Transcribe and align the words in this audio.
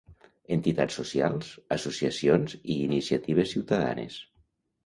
Entitats 0.53 0.95
socials, 0.99 1.51
associacions 1.77 2.57
i 2.61 2.81
iniciatives 2.87 3.55
ciutadanes. 3.55 4.19